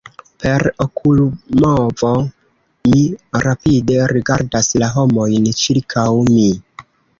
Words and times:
Per 0.43 0.63
okulmovo, 0.85 2.09
mi 2.87 3.03
rapide 3.45 4.01
rigardas 4.15 4.73
la 4.85 4.91
homojn 4.97 5.49
ĉirkaŭ 5.63 6.09
mi. 6.35 6.51